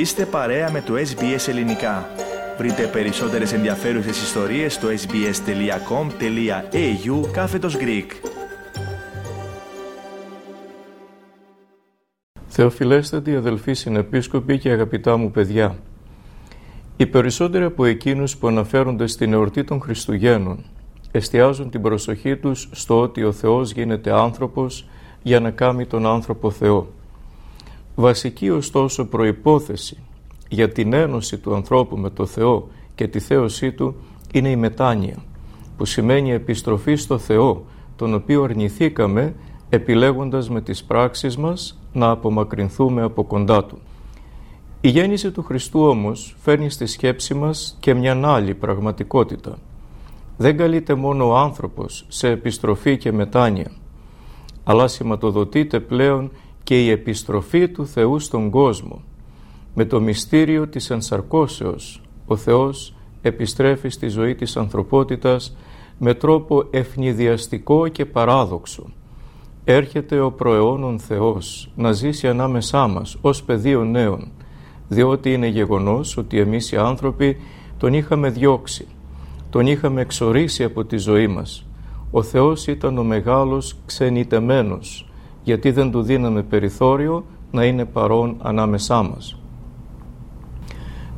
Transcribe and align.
Είστε 0.00 0.26
παρέα 0.26 0.70
με 0.70 0.80
το 0.80 0.94
SBS 0.94 1.48
Ελληνικά. 1.48 2.08
Βρείτε 2.58 2.86
περισσότερες 2.86 3.52
ενδιαφέρουσες 3.52 4.22
ιστορίες 4.22 4.74
στο 4.74 4.88
sbs.com.au 4.88 5.30
κάθετος 7.32 7.76
Greek. 7.76 8.06
Θεοφιλέστατοι 12.46 13.36
αδελφοί 13.36 13.72
συνεπίσκοποι 13.72 14.58
και 14.58 14.70
αγαπητά 14.70 15.16
μου 15.16 15.30
παιδιά, 15.30 15.78
οι 16.96 17.06
περισσότεροι 17.06 17.64
από 17.64 17.84
εκείνους 17.84 18.36
που 18.36 18.48
αναφέρονται 18.48 19.06
στην 19.06 19.32
εορτή 19.32 19.64
των 19.64 19.80
Χριστουγέννων 19.80 20.64
εστιάζουν 21.10 21.70
την 21.70 21.82
προσοχή 21.82 22.36
τους 22.36 22.68
στο 22.72 23.00
ότι 23.00 23.24
ο 23.24 23.32
Θεός 23.32 23.72
γίνεται 23.72 24.12
άνθρωπος 24.12 24.88
για 25.22 25.40
να 25.40 25.50
κάνει 25.50 25.86
τον 25.86 26.06
άνθρωπο 26.06 26.50
Θεό. 26.50 26.98
Βασική 28.00 28.50
ωστόσο 28.50 29.04
προϋπόθεση 29.04 29.98
για 30.48 30.68
την 30.68 30.92
ένωση 30.92 31.38
του 31.38 31.54
ανθρώπου 31.54 31.96
με 31.96 32.10
το 32.10 32.26
Θεό 32.26 32.68
και 32.94 33.08
τη 33.08 33.18
θέωσή 33.18 33.72
του 33.72 33.94
είναι 34.32 34.48
η 34.48 34.56
μετάνοια, 34.56 35.16
που 35.76 35.84
σημαίνει 35.84 36.32
επιστροφή 36.32 36.94
στο 36.94 37.18
Θεό, 37.18 37.64
τον 37.96 38.14
οποίο 38.14 38.42
αρνηθήκαμε 38.42 39.34
επιλέγοντας 39.68 40.50
με 40.50 40.60
τις 40.60 40.84
πράξεις 40.84 41.36
μας 41.36 41.78
να 41.92 42.10
απομακρυνθούμε 42.10 43.02
από 43.02 43.24
κοντά 43.24 43.64
Του. 43.64 43.78
Η 44.80 44.88
γέννηση 44.88 45.30
του 45.30 45.42
Χριστού 45.42 45.80
όμως 45.80 46.36
φέρνει 46.40 46.70
στη 46.70 46.86
σκέψη 46.86 47.34
μας 47.34 47.76
και 47.80 47.94
μια 47.94 48.20
άλλη 48.24 48.54
πραγματικότητα. 48.54 49.58
Δεν 50.36 50.56
καλείται 50.56 50.94
μόνο 50.94 51.28
ο 51.28 51.36
άνθρωπος 51.36 52.04
σε 52.08 52.28
επιστροφή 52.28 52.96
και 52.96 53.12
μετάνοια, 53.12 53.70
αλλά 54.64 54.88
σηματοδοτείται 54.88 55.80
πλέον 55.80 56.30
και 56.62 56.84
η 56.84 56.90
επιστροφή 56.90 57.68
του 57.68 57.86
Θεού 57.86 58.18
στον 58.18 58.50
κόσμο. 58.50 59.02
Με 59.74 59.84
το 59.84 60.00
μυστήριο 60.00 60.68
της 60.68 60.90
ενσαρκώσεως, 60.90 62.00
ο 62.26 62.36
Θεός 62.36 62.94
επιστρέφει 63.22 63.88
στη 63.88 64.08
ζωή 64.08 64.34
της 64.34 64.56
ανθρωπότητας 64.56 65.56
με 65.98 66.14
τρόπο 66.14 66.64
ευνηδιαστικό 66.70 67.88
και 67.88 68.06
παράδοξο. 68.06 68.86
Έρχεται 69.64 70.20
ο 70.20 70.32
προαιώνων 70.32 70.98
Θεός 70.98 71.72
να 71.76 71.92
ζήσει 71.92 72.28
ανάμεσά 72.28 72.86
μας 72.86 73.16
ως 73.20 73.42
πεδίο 73.42 73.84
νέων, 73.84 74.30
διότι 74.88 75.32
είναι 75.32 75.46
γεγονός 75.46 76.16
ότι 76.16 76.38
εμείς 76.38 76.72
οι 76.72 76.76
άνθρωποι 76.76 77.36
τον 77.78 77.94
είχαμε 77.94 78.30
διώξει, 78.30 78.86
τον 79.50 79.66
είχαμε 79.66 80.00
εξορίσει 80.00 80.64
από 80.64 80.84
τη 80.84 80.96
ζωή 80.96 81.26
μας. 81.26 81.66
Ο 82.10 82.22
Θεός 82.22 82.66
ήταν 82.66 82.98
ο 82.98 83.04
μεγάλος 83.04 83.76
ξενιτεμένος, 83.86 85.09
γιατί 85.42 85.70
δεν 85.70 85.90
του 85.90 86.02
δίναμε 86.02 86.42
περιθώριο 86.42 87.24
να 87.50 87.64
είναι 87.64 87.84
παρόν 87.84 88.36
ανάμεσά 88.42 89.02
μας. 89.02 89.40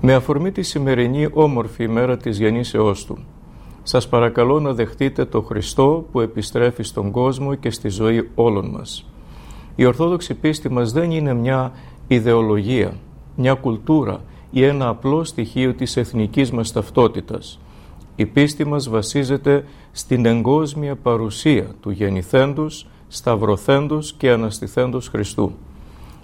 Με 0.00 0.14
αφορμή 0.14 0.50
τη 0.50 0.62
σημερινή 0.62 1.28
όμορφη 1.32 1.84
ημέρα 1.84 2.16
της 2.16 2.38
γεννήσεώς 2.38 3.04
Του, 3.04 3.18
σας 3.82 4.08
παρακαλώ 4.08 4.60
να 4.60 4.72
δεχτείτε 4.72 5.24
το 5.24 5.40
Χριστό 5.40 6.06
που 6.12 6.20
επιστρέφει 6.20 6.82
στον 6.82 7.10
κόσμο 7.10 7.54
και 7.54 7.70
στη 7.70 7.88
ζωή 7.88 8.30
όλων 8.34 8.70
μας. 8.70 9.06
Η 9.76 9.84
Ορθόδοξη 9.84 10.34
πίστη 10.34 10.70
μας 10.70 10.92
δεν 10.92 11.10
είναι 11.10 11.34
μια 11.34 11.72
ιδεολογία, 12.06 12.92
μια 13.36 13.54
κουλτούρα 13.54 14.20
ή 14.50 14.64
ένα 14.64 14.88
απλό 14.88 15.24
στοιχείο 15.24 15.74
της 15.74 15.96
εθνικής 15.96 16.50
μας 16.50 16.72
ταυτότητας. 16.72 17.60
Η 18.16 18.26
πίστη 18.26 18.66
μας 18.66 18.88
βασίζεται 18.88 19.64
στην 19.92 20.26
εγκόσμια 20.26 20.96
παρουσία 20.96 21.66
του 21.80 21.90
γεννηθέντος, 21.90 22.86
σταυρωθέντος 23.12 24.12
και 24.12 24.30
αναστηθέντος 24.30 25.08
Χριστού. 25.08 25.52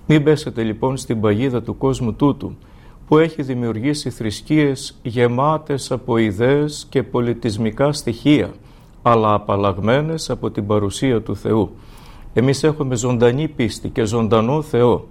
Μην 0.07 0.23
πέσετε 0.23 0.63
λοιπόν 0.63 0.97
στην 0.97 1.21
παγίδα 1.21 1.63
του 1.63 1.77
κόσμου 1.77 2.15
τούτου, 2.15 2.57
που 3.09 3.19
έχει 3.19 3.43
δημιουργήσει 3.43 4.11
θρησκείες 4.11 4.99
γεμάτες 5.03 5.91
από 5.91 6.17
ιδέες 6.17 6.87
και 6.89 7.03
πολιτισμικά 7.03 7.93
στοιχεία, 7.93 8.53
αλλά 9.03 9.35
απαλλαγμένες 9.35 10.31
από 10.31 10.51
την 10.51 10.67
παρουσία 10.67 11.23
του 11.23 11.37
Θεού. 11.37 11.71
Εμείς 12.33 12.63
έχουμε 12.63 12.97
ζωντανή 12.97 13.49
πίστη 13.49 13.89
και 13.89 14.05
ζωντανό 14.05 14.63
Θεό. 14.63 15.07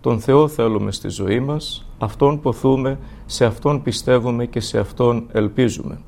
Τον 0.00 0.20
Θεό 0.20 0.48
θέλουμε 0.48 0.92
στη 0.92 1.08
ζωή 1.08 1.40
μας, 1.40 1.86
Αυτόν 1.98 2.40
ποθούμε, 2.40 2.98
σε 3.26 3.44
Αυτόν 3.44 3.82
πιστεύουμε 3.82 4.46
και 4.46 4.60
σε 4.60 4.78
Αυτόν 4.78 5.26
ελπίζουμε. 5.32 5.98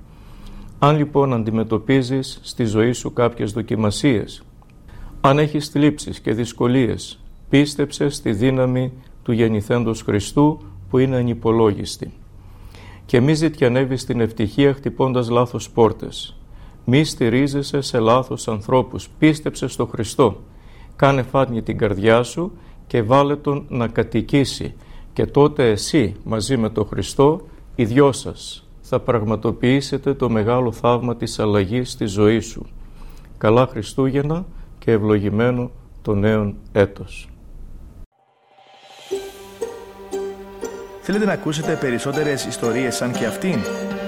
Αν 0.78 0.96
λοιπόν 0.96 1.32
αντιμετωπίζεις 1.32 2.40
στη 2.42 2.64
ζωή 2.64 2.92
σου 2.92 3.12
κάποιες 3.12 3.52
δοκιμασίες, 3.52 4.42
αν 5.20 5.38
έχεις 5.38 5.68
θλίψεις 5.68 6.20
και 6.20 6.32
δυσκολίες, 6.32 7.20
πίστεψε 7.48 8.08
στη 8.08 8.32
δύναμη 8.32 8.92
του 9.22 9.32
γεννηθέντος 9.32 10.02
Χριστού 10.02 10.60
που 10.90 10.98
είναι 10.98 11.16
ανυπολόγιστη. 11.16 12.12
Και 13.06 13.20
μη 13.20 13.34
ζητιανεύεις 13.34 14.04
την 14.04 14.20
ευτυχία 14.20 14.74
χτυπώντας 14.74 15.28
λάθος 15.28 15.70
πόρτες. 15.70 16.36
Μη 16.84 17.04
στηρίζεσαι 17.04 17.80
σε 17.80 17.98
λάθος 17.98 18.48
ανθρώπους. 18.48 19.08
Πίστεψε 19.18 19.68
στο 19.68 19.86
Χριστό. 19.86 20.36
Κάνε 20.96 21.22
φάτνη 21.22 21.62
την 21.62 21.78
καρδιά 21.78 22.22
σου 22.22 22.52
και 22.86 23.02
βάλε 23.02 23.36
τον 23.36 23.64
να 23.68 23.88
κατοικήσει. 23.88 24.74
Και 25.12 25.26
τότε 25.26 25.70
εσύ 25.70 26.14
μαζί 26.24 26.56
με 26.56 26.70
τον 26.70 26.86
Χριστό, 26.86 27.40
οι 27.74 27.84
δυο 27.84 28.12
σας, 28.12 28.68
θα 28.80 29.00
πραγματοποιήσετε 29.00 30.14
το 30.14 30.30
μεγάλο 30.30 30.72
θαύμα 30.72 31.16
της 31.16 31.38
αλλαγής 31.38 31.90
στη 31.90 32.06
ζωή 32.06 32.40
σου. 32.40 32.66
Καλά 33.38 33.66
Χριστούγεννα 33.66 34.46
και 34.78 34.90
ευλογημένο 34.92 35.70
το 36.02 36.14
νέο 36.14 36.54
έτος. 36.72 37.28
Θέλετε 41.00 41.24
να 41.24 41.32
ακούσετε 41.32 41.76
περισσότερες 41.80 42.44
ιστορίες 42.44 42.96
σαν 42.96 43.12
και 43.12 43.26
αυτήν; 43.26 43.58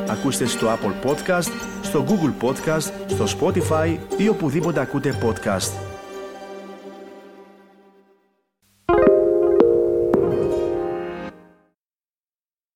Ακούστε 0.09 0.47
στο 0.47 0.67
Apple 0.67 1.09
Podcast, 1.09 1.51
στο 1.83 2.05
Google 2.09 2.45
Podcast, 2.47 2.93
στο 3.06 3.25
Spotify 3.41 3.97
ή 4.17 4.29
οπουδήποτε 4.29 4.81
ακούτε 4.81 5.19
podcast. 5.23 5.88